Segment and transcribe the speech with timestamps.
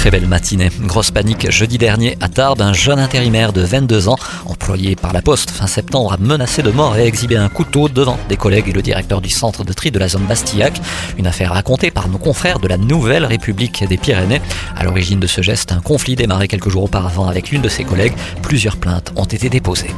[0.00, 0.70] Très belle matinée.
[0.84, 2.62] Grosse panique jeudi dernier à Tarbes.
[2.62, 4.16] Un jeune intérimaire de 22 ans,
[4.46, 8.18] employé par la Poste fin septembre, a menacé de mort et exhibé un couteau devant
[8.30, 10.80] des collègues et le directeur du centre de tri de la zone Bastillac.
[11.18, 14.40] Une affaire racontée par nos confrères de la Nouvelle République des Pyrénées.
[14.74, 17.84] À l'origine de ce geste, un conflit démarré quelques jours auparavant avec l'une de ses
[17.84, 18.14] collègues.
[18.40, 19.90] Plusieurs plaintes ont été déposées.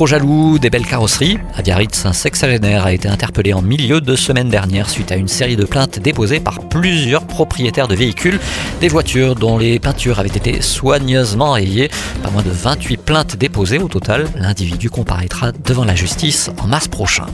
[0.00, 4.48] Trop jaloux des belles carrosseries, à un sexagénaire a été interpellé en milieu de semaine
[4.48, 8.40] dernière suite à une série de plaintes déposées par plusieurs propriétaires de véhicules.
[8.80, 11.90] Des voitures dont les peintures avaient été soigneusement rayées.
[12.22, 14.26] Pas moins de 28 plaintes déposées au total.
[14.36, 17.26] L'individu comparaîtra devant la justice en mars prochain.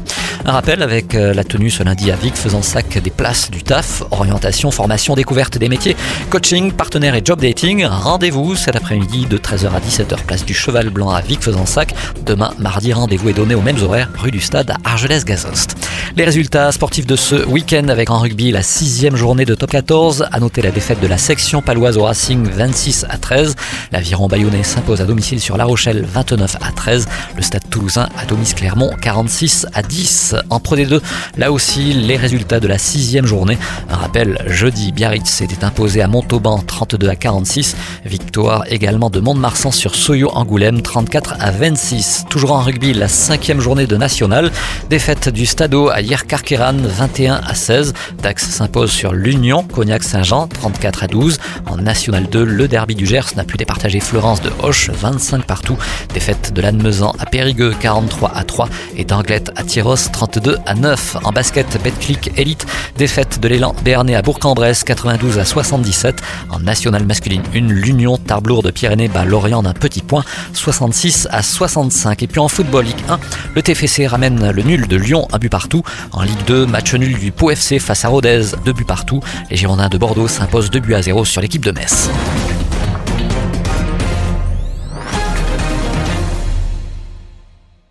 [0.45, 3.63] Un rappel avec euh, la tenue ce lundi à Vic faisant sac des places du
[3.63, 5.97] TAF, orientation, formation, découverte des métiers,
[6.31, 7.85] coaching, partenaire et job dating.
[7.85, 11.95] Rendez-vous cet après-midi de 13h à 17h place du Cheval Blanc à Vic faisant sac.
[12.25, 15.77] Demain, mardi, rendez-vous est donné aux mêmes horaires rue du Stade à Argelès-Gazost.
[16.17, 20.27] Les résultats sportifs de ce week-end avec en rugby la sixième journée de top 14.
[20.33, 23.55] À noter la défaite de la section paloise au Racing 26 à 13.
[23.93, 27.07] L'Aviron bayonnais s'impose à domicile sur La Rochelle 29 à 13.
[27.37, 30.26] Le stade toulousain à domicile Clermont 46 à 10.
[30.51, 31.01] En Pro D2,
[31.37, 33.59] là aussi les résultats de la sixième journée.
[33.91, 37.77] Un rappel, jeudi, Biarritz s'était imposé à Montauban 32 à 46.
[38.05, 42.25] Victoire également de Mont-de-Marsan sur Soyo Angoulême 34 à 26.
[42.29, 44.51] Toujours en rugby, la cinquième journée de national.
[44.91, 47.95] Défaite du Stadeau à Yerkarkeran 21 à 16.
[48.23, 51.39] Dax s'impose sur l'Union Cognac-Saint-Jean 34 à 12.
[51.67, 55.77] En National 2, le derby du Gers n'a pu départager Florence de Hoche 25 partout.
[56.15, 61.19] Défaite de Lannemezan à Périgueux 43 à 3 et d'Anglette à Tyros 32 à 9.
[61.25, 66.23] En basket, Betclic Elite, défaite de l'élan Béarnais à Bourg-en-Bresse 92 à 77.
[66.49, 71.43] En National masculine 1, l'Union Tarblour de Pyrénées bat Lorient d'un petit point 66 à
[71.43, 72.23] 65.
[72.23, 73.21] Et puis en football Ligue 1,
[73.55, 75.83] le TFC ramène le nul de Lyon, un but partout.
[76.13, 79.21] En Ligue 2, match nul du Pau FC face à Rodez, deux buts partout.
[79.51, 82.09] Les Girondins de Bordeaux s'imposent 2 buts à 0 sur l'équipe de Metz.